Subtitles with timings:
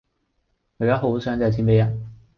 [0.77, 2.09] 我依家好想借錢俾人